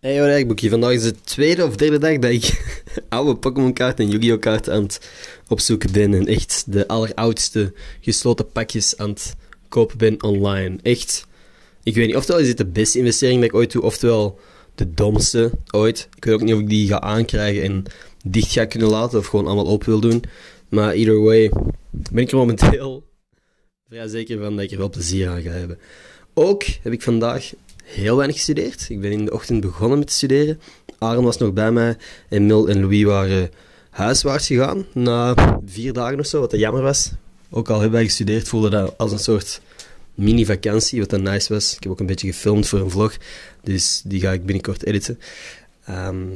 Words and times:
Hey 0.00 0.20
hoor, 0.20 0.46
boekje. 0.46 0.70
Vandaag 0.70 0.92
is 0.92 1.02
de 1.02 1.20
tweede 1.20 1.64
of 1.64 1.76
derde 1.76 1.98
dag 1.98 2.18
dat 2.18 2.30
ik 2.30 2.74
oude 3.08 3.36
Pokémon 3.36 3.72
kaarten 3.72 4.04
en 4.04 4.10
Yu-Gi-Oh 4.10 4.38
kaarten 4.38 4.72
aan 4.72 4.82
het 4.82 5.10
opzoeken 5.48 5.92
ben. 5.92 6.14
En 6.14 6.26
echt 6.26 6.64
de 6.66 6.88
alleroudste 6.88 7.72
gesloten 8.00 8.50
pakjes 8.52 8.96
aan 8.96 9.08
het 9.08 9.36
kopen 9.68 9.98
ben 9.98 10.22
online. 10.22 10.78
Echt. 10.82 11.26
Ik 11.82 11.94
weet 11.94 12.06
niet, 12.06 12.16
oftewel 12.16 12.40
is 12.40 12.46
dit 12.46 12.56
de 12.56 12.66
beste 12.66 12.98
investering 12.98 13.40
dat 13.40 13.48
ik 13.48 13.54
ooit 13.54 13.72
doe, 13.72 13.82
oftewel 13.82 14.38
de 14.74 14.94
domste 14.94 15.50
ooit. 15.70 16.08
Ik 16.16 16.24
weet 16.24 16.34
ook 16.34 16.42
niet 16.42 16.54
of 16.54 16.60
ik 16.60 16.68
die 16.68 16.88
ga 16.88 17.00
aankrijgen 17.00 17.62
en 17.62 17.84
dicht 18.24 18.52
ga 18.52 18.64
kunnen 18.64 18.88
laten 18.88 19.18
of 19.18 19.26
gewoon 19.26 19.46
allemaal 19.46 19.72
op 19.72 19.84
wil 19.84 20.00
doen. 20.00 20.22
Maar 20.68 20.92
either 20.92 21.20
way 21.20 21.52
ben 21.90 22.22
ik 22.22 22.30
er 22.30 22.36
momenteel 22.36 23.04
vrij 23.88 24.08
zeker 24.08 24.38
van 24.38 24.56
dat 24.56 24.64
ik 24.64 24.70
er 24.70 24.78
wel 24.78 24.90
plezier 24.90 25.28
aan 25.28 25.42
ga 25.42 25.50
hebben. 25.50 25.78
Ook 26.34 26.64
heb 26.64 26.92
ik 26.92 27.02
vandaag 27.02 27.52
heel 27.90 28.16
weinig 28.16 28.36
gestudeerd. 28.36 28.86
Ik 28.88 29.00
ben 29.00 29.12
in 29.12 29.24
de 29.24 29.32
ochtend 29.32 29.60
begonnen 29.60 29.98
met 29.98 30.10
studeren. 30.10 30.60
Aaron 30.98 31.24
was 31.24 31.38
nog 31.38 31.52
bij 31.52 31.72
mij 31.72 31.96
en 32.28 32.46
Mil 32.46 32.68
en 32.68 32.80
Louis 32.80 33.04
waren 33.04 33.50
huiswaarts 33.90 34.46
gegaan 34.46 34.86
na 34.94 35.34
vier 35.66 35.92
dagen 35.92 36.18
of 36.18 36.26
zo, 36.26 36.40
wat 36.40 36.52
jammer 36.52 36.82
was. 36.82 37.12
Ook 37.50 37.68
al 37.68 37.74
hebben 37.80 37.98
wij 37.98 38.04
gestudeerd, 38.04 38.48
voelde 38.48 38.70
dat 38.70 38.94
als 38.98 39.12
een 39.12 39.18
soort 39.18 39.60
mini-vakantie, 40.14 41.00
wat 41.00 41.10
dan 41.10 41.22
nice 41.22 41.52
was. 41.52 41.74
Ik 41.76 41.82
heb 41.82 41.92
ook 41.92 42.00
een 42.00 42.06
beetje 42.06 42.32
gefilmd 42.32 42.68
voor 42.68 42.80
een 42.80 42.90
vlog, 42.90 43.16
dus 43.62 44.02
die 44.04 44.20
ga 44.20 44.32
ik 44.32 44.44
binnenkort 44.44 44.84
editen. 44.84 45.18
Ehm, 45.84 46.26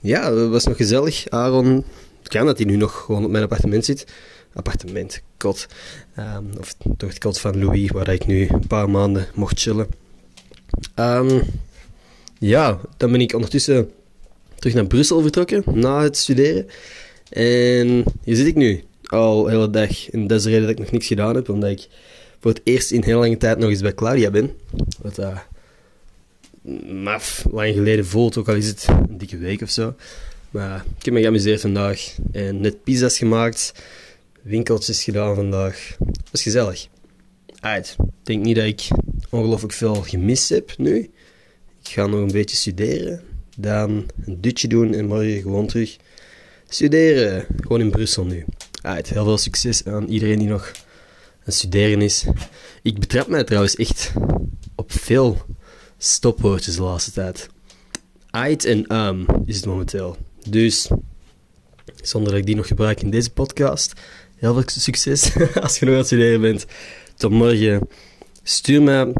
ja, 0.00 0.34
het 0.34 0.50
was 0.50 0.64
nog 0.64 0.76
gezellig. 0.76 1.28
Aaron, 1.28 1.84
kan 2.22 2.46
dat 2.46 2.58
hij 2.58 2.66
nu 2.66 2.76
nog 2.76 3.04
gewoon 3.04 3.24
op 3.24 3.30
mijn 3.30 3.42
appartement 3.42 3.84
zit. 3.84 4.06
Appartement, 4.54 5.22
kot. 5.36 5.66
Um, 6.18 6.50
of 6.58 6.74
toch 6.96 7.08
het 7.08 7.18
kot 7.18 7.40
van 7.40 7.64
Louis, 7.64 7.90
waar 7.90 8.08
ik 8.08 8.26
nu 8.26 8.48
een 8.48 8.66
paar 8.66 8.90
maanden 8.90 9.26
mocht 9.34 9.60
chillen. 9.60 9.86
Um, 10.98 11.42
ja, 12.38 12.80
dan 12.96 13.12
ben 13.12 13.20
ik 13.20 13.34
ondertussen 13.34 13.90
terug 14.54 14.74
naar 14.74 14.86
Brussel 14.86 15.20
vertrokken 15.20 15.62
na 15.66 16.02
het 16.02 16.16
studeren. 16.16 16.66
En 17.28 18.04
hier 18.22 18.36
zit 18.36 18.46
ik 18.46 18.54
nu 18.54 18.82
al 19.04 19.42
de 19.42 19.50
hele 19.50 19.70
dag. 19.70 20.10
En 20.10 20.26
dat 20.26 20.38
is 20.38 20.44
de 20.44 20.50
reden 20.50 20.66
dat 20.66 20.76
ik 20.76 20.78
nog 20.78 20.90
niks 20.90 21.06
gedaan 21.06 21.34
heb, 21.34 21.48
omdat 21.48 21.70
ik 21.70 21.88
voor 22.40 22.50
het 22.50 22.60
eerst 22.64 22.90
in 22.90 23.02
heel 23.02 23.18
lange 23.18 23.36
tijd 23.36 23.58
nog 23.58 23.70
eens 23.70 23.80
bij 23.80 23.94
Claudia 23.94 24.30
ben. 24.30 24.50
Wat 25.02 25.18
uh, 25.18 25.38
maf 27.02 27.44
lang 27.50 27.74
geleden 27.74 28.06
voelt, 28.06 28.36
ook 28.36 28.48
al 28.48 28.54
is 28.54 28.66
het 28.66 28.86
een 29.08 29.18
dikke 29.18 29.38
week 29.38 29.62
of 29.62 29.70
zo. 29.70 29.94
Maar 30.50 30.84
ik 30.98 31.04
heb 31.04 31.14
me 31.14 31.20
geamuseerd 31.20 31.60
vandaag 31.60 32.14
en 32.32 32.60
net 32.60 32.82
pizza's 32.84 33.18
gemaakt, 33.18 33.72
winkeltjes 34.42 35.04
gedaan 35.04 35.34
vandaag. 35.34 35.96
Dat 35.98 36.28
was 36.30 36.42
gezellig. 36.42 36.88
Uit. 37.60 37.96
Ik 37.98 38.06
denk 38.22 38.44
niet 38.44 38.56
dat 38.56 38.64
ik 38.64 38.88
ongelooflijk 39.30 39.72
veel 39.72 39.94
gemist 39.94 40.48
heb 40.48 40.74
nu. 40.76 41.10
Ik 41.82 41.94
ga 41.94 42.06
nog 42.06 42.20
een 42.20 42.32
beetje 42.32 42.56
studeren. 42.56 43.22
Dan 43.56 44.10
een 44.24 44.40
dutje 44.40 44.68
doen 44.68 44.94
en 44.94 45.06
morgen 45.06 45.42
gewoon 45.42 45.66
terug 45.66 45.96
studeren. 46.68 47.46
Gewoon 47.60 47.80
in 47.80 47.90
Brussel 47.90 48.24
nu. 48.24 48.44
Uit. 48.82 49.08
Heel 49.08 49.24
veel 49.24 49.38
succes 49.38 49.84
aan 49.84 50.06
iedereen 50.06 50.38
die 50.38 50.48
nog 50.48 50.72
aan 51.44 51.52
studeren 51.52 52.02
is. 52.02 52.24
Ik 52.82 52.98
betrap 52.98 53.26
mij 53.26 53.44
trouwens 53.44 53.76
echt 53.76 54.12
op 54.74 54.92
veel 54.92 55.42
stopwoordjes 55.98 56.76
de 56.76 56.82
laatste 56.82 57.12
tijd. 57.12 57.48
Ait 58.30 58.64
en 58.64 58.96
um 58.96 59.26
is 59.44 59.56
het 59.56 59.66
momenteel. 59.66 60.16
Dus, 60.48 60.90
zonder 62.02 62.30
dat 62.30 62.40
ik 62.40 62.46
die 62.46 62.56
nog 62.56 62.66
gebruik 62.66 63.02
in 63.02 63.10
deze 63.10 63.30
podcast, 63.30 63.92
heel 64.36 64.54
veel 64.54 64.62
succes 64.66 65.32
als 65.62 65.78
je 65.78 65.84
nog 65.84 65.94
aan 65.94 66.00
het 66.00 66.06
studeren 66.06 66.40
bent. 66.40 66.66
Tot 67.16 67.30
morgen. 67.30 67.88
Stuur 68.48 68.82
mij 68.82 69.12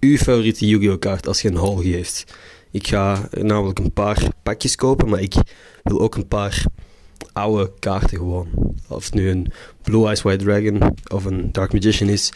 uw 0.00 0.16
favoriete 0.16 0.66
Yu-Gi-Oh 0.66 0.98
kaart 0.98 1.26
als 1.26 1.42
je 1.42 1.48
een 1.48 1.56
haul 1.56 1.76
geeft. 1.76 2.24
Ik 2.70 2.86
ga 2.86 3.28
namelijk 3.30 3.78
een 3.78 3.92
paar 3.92 4.28
pakjes 4.42 4.76
kopen, 4.76 5.08
maar 5.08 5.20
ik 5.20 5.34
wil 5.82 6.00
ook 6.00 6.14
een 6.14 6.28
paar 6.28 6.64
oude 7.32 7.72
kaarten 7.78 8.18
gewoon. 8.18 8.48
Of 8.88 9.04
het 9.04 9.14
nu 9.14 9.30
een 9.30 9.52
Blue 9.82 10.04
Eyes 10.04 10.22
White 10.22 10.44
Dragon 10.44 10.96
of 11.12 11.24
een 11.24 11.52
Dark 11.52 11.72
Magician 11.72 12.08
is. 12.08 12.32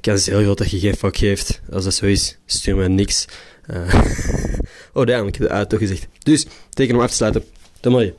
Kans 0.00 0.20
is 0.20 0.26
heel 0.26 0.42
groot 0.42 0.58
dat 0.58 0.70
je 0.70 0.78
geen 0.78 0.96
fuck 0.96 1.16
geeft. 1.16 1.60
Als 1.70 1.84
dat 1.84 1.94
zo 1.94 2.06
is, 2.06 2.38
stuur 2.46 2.76
mij 2.76 2.88
niks. 2.88 3.26
Uh, 3.70 3.94
oh 4.94 5.06
damn, 5.06 5.26
ik 5.26 5.36
heb 5.36 5.48
de 5.48 5.54
uit 5.54 5.68
toch 5.68 5.78
gezegd. 5.78 6.08
Dus, 6.18 6.46
teken 6.70 6.94
om 6.94 7.00
af 7.00 7.10
te 7.10 7.16
sluiten. 7.16 7.44
Tot. 7.80 8.14